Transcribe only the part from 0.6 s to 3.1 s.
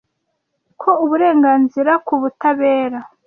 ko uburenganzira ku butabera